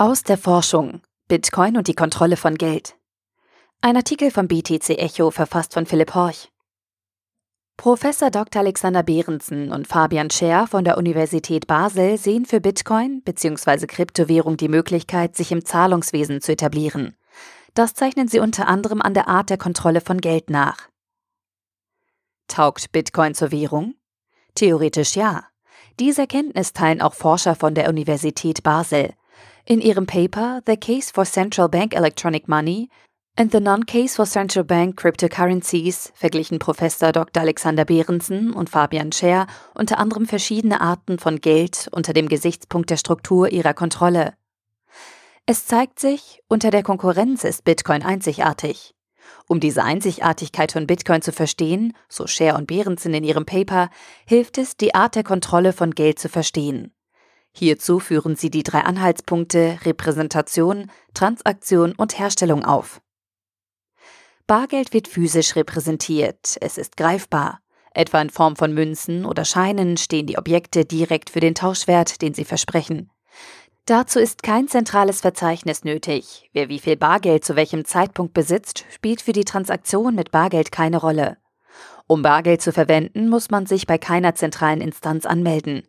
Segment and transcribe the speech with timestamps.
[0.00, 2.96] Aus der Forschung Bitcoin und die Kontrolle von Geld.
[3.82, 6.50] Ein Artikel vom BTC Echo verfasst von Philipp Horch.
[7.76, 8.62] Professor Dr.
[8.62, 13.86] Alexander Behrensen und Fabian Scher von der Universität Basel sehen für Bitcoin bzw.
[13.86, 17.14] Kryptowährung die Möglichkeit, sich im Zahlungswesen zu etablieren.
[17.74, 20.88] Das zeichnen sie unter anderem an der Art der Kontrolle von Geld nach.
[22.48, 23.96] Taugt Bitcoin zur Währung?
[24.54, 25.44] Theoretisch ja.
[25.98, 29.12] Diese Erkenntnis teilen auch Forscher von der Universität Basel.
[29.64, 32.88] In ihrem Paper The Case for Central Bank Electronic Money
[33.36, 37.42] and the Non-Case for Central Bank Cryptocurrencies verglichen Professor Dr.
[37.42, 42.96] Alexander Behrensen und Fabian Scher unter anderem verschiedene Arten von Geld unter dem Gesichtspunkt der
[42.96, 44.34] Struktur ihrer Kontrolle.
[45.46, 48.94] Es zeigt sich, unter der Konkurrenz ist Bitcoin einzigartig.
[49.46, 53.90] Um diese Einzigartigkeit von Bitcoin zu verstehen, so Scher und Behrensen in ihrem Paper,
[54.26, 56.92] hilft es, die Art der Kontrolle von Geld zu verstehen.
[57.52, 63.00] Hierzu führen sie die drei Anhaltspunkte Repräsentation, Transaktion und Herstellung auf.
[64.46, 67.60] Bargeld wird physisch repräsentiert, es ist greifbar.
[67.92, 72.34] Etwa in Form von Münzen oder Scheinen stehen die Objekte direkt für den Tauschwert, den
[72.34, 73.10] sie versprechen.
[73.86, 76.48] Dazu ist kein zentrales Verzeichnis nötig.
[76.52, 80.98] Wer wie viel Bargeld zu welchem Zeitpunkt besitzt, spielt für die Transaktion mit Bargeld keine
[80.98, 81.38] Rolle.
[82.06, 85.82] Um Bargeld zu verwenden, muss man sich bei keiner zentralen Instanz anmelden.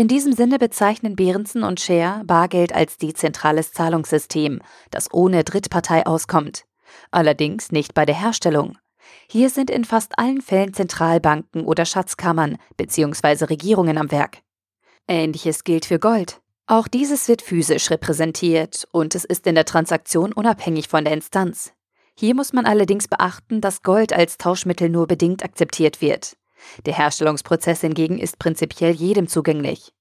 [0.00, 6.64] In diesem Sinne bezeichnen Behrensen und Scher Bargeld als dezentrales Zahlungssystem, das ohne Drittpartei auskommt.
[7.10, 8.78] Allerdings nicht bei der Herstellung.
[9.28, 13.44] Hier sind in fast allen Fällen Zentralbanken oder Schatzkammern bzw.
[13.44, 14.38] Regierungen am Werk.
[15.06, 16.40] Ähnliches gilt für Gold.
[16.66, 21.74] Auch dieses wird physisch repräsentiert und es ist in der Transaktion unabhängig von der Instanz.
[22.18, 26.38] Hier muss man allerdings beachten, dass Gold als Tauschmittel nur bedingt akzeptiert wird.
[26.86, 29.92] Der Herstellungsprozess hingegen ist prinzipiell jedem zugänglich.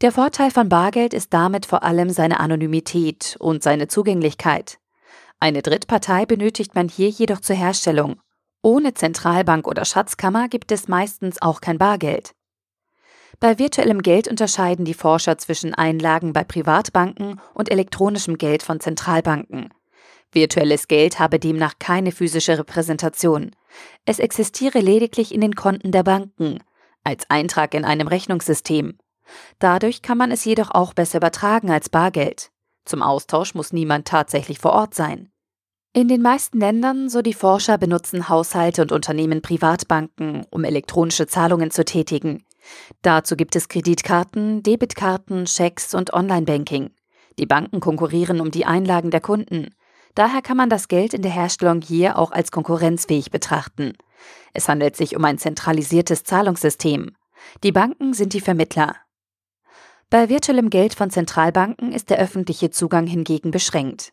[0.00, 4.78] Der Vorteil von Bargeld ist damit vor allem seine Anonymität und seine Zugänglichkeit.
[5.40, 8.20] Eine Drittpartei benötigt man hier jedoch zur Herstellung.
[8.62, 12.32] Ohne Zentralbank oder Schatzkammer gibt es meistens auch kein Bargeld.
[13.40, 19.72] Bei virtuellem Geld unterscheiden die Forscher zwischen Einlagen bei Privatbanken und elektronischem Geld von Zentralbanken.
[20.30, 23.52] Virtuelles Geld habe demnach keine physische Repräsentation.
[24.04, 26.58] Es existiere lediglich in den Konten der Banken,
[27.04, 28.98] als Eintrag in einem Rechnungssystem.
[29.58, 32.50] Dadurch kann man es jedoch auch besser übertragen als Bargeld.
[32.84, 35.30] Zum Austausch muss niemand tatsächlich vor Ort sein.
[35.92, 41.72] In den meisten Ländern, so die Forscher, benutzen Haushalte und Unternehmen Privatbanken, um elektronische Zahlungen
[41.72, 42.44] zu tätigen.
[43.02, 46.90] Dazu gibt es Kreditkarten, Debitkarten, Schecks und Online-Banking.
[47.38, 49.74] Die Banken konkurrieren um die Einlagen der Kunden.
[50.14, 53.94] Daher kann man das Geld in der Herstellung hier auch als konkurrenzfähig betrachten.
[54.52, 57.14] Es handelt sich um ein zentralisiertes Zahlungssystem.
[57.62, 58.96] Die Banken sind die Vermittler.
[60.10, 64.12] Bei virtuellem Geld von Zentralbanken ist der öffentliche Zugang hingegen beschränkt.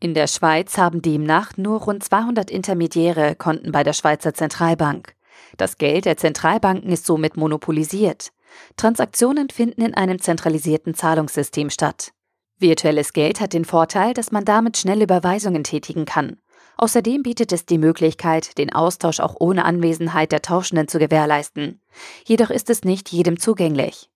[0.00, 5.14] In der Schweiz haben demnach nur rund 200 Intermediäre Konten bei der Schweizer Zentralbank.
[5.56, 8.32] Das Geld der Zentralbanken ist somit monopolisiert.
[8.76, 12.12] Transaktionen finden in einem zentralisierten Zahlungssystem statt.
[12.58, 16.38] Virtuelles Geld hat den Vorteil, dass man damit schnelle Überweisungen tätigen kann.
[16.78, 21.80] Außerdem bietet es die Möglichkeit, den Austausch auch ohne Anwesenheit der Tauschenden zu gewährleisten.
[22.24, 24.10] Jedoch ist es nicht jedem zugänglich.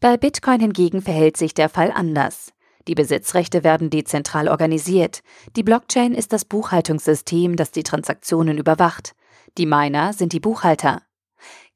[0.00, 2.52] Bei Bitcoin hingegen verhält sich der Fall anders.
[2.88, 5.22] Die Besitzrechte werden dezentral organisiert.
[5.56, 9.14] Die Blockchain ist das Buchhaltungssystem, das die Transaktionen überwacht.
[9.58, 11.02] Die Miner sind die Buchhalter.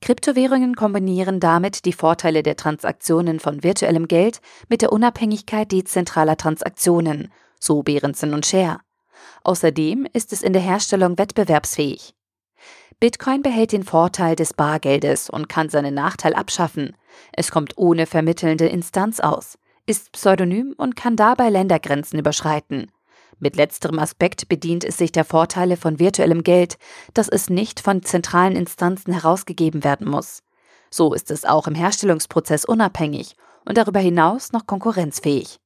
[0.02, 7.32] Kryptowährungen kombinieren damit die Vorteile der Transaktionen von virtuellem Geld mit der Unabhängigkeit dezentraler Transaktionen,
[7.58, 8.78] so Behrensen und Share.
[9.42, 12.14] Außerdem ist es in der Herstellung wettbewerbsfähig.
[13.00, 16.96] Bitcoin behält den Vorteil des Bargeldes und kann seinen Nachteil abschaffen.
[17.32, 22.90] Es kommt ohne vermittelnde Instanz aus, ist pseudonym und kann dabei Ländergrenzen überschreiten.
[23.38, 26.78] Mit letzterem Aspekt bedient es sich der Vorteile von virtuellem Geld,
[27.12, 30.42] dass es nicht von zentralen Instanzen herausgegeben werden muss.
[30.90, 35.58] So ist es auch im Herstellungsprozess unabhängig und darüber hinaus noch konkurrenzfähig.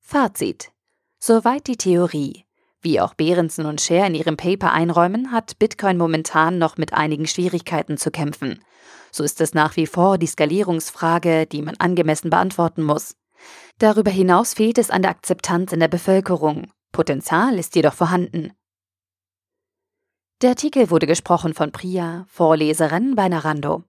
[0.00, 0.70] Fazit.
[1.18, 2.44] Soweit die Theorie.
[2.82, 7.26] Wie auch Behrensen und Scher in ihrem Paper einräumen, hat Bitcoin momentan noch mit einigen
[7.26, 8.62] Schwierigkeiten zu kämpfen.
[9.10, 13.16] So ist es nach wie vor die Skalierungsfrage, die man angemessen beantworten muss.
[13.78, 16.70] Darüber hinaus fehlt es an der Akzeptanz in der Bevölkerung.
[16.92, 18.52] Potenzial ist jedoch vorhanden.
[20.42, 23.84] Der Artikel wurde gesprochen von Priya, Vorleserin bei Narando.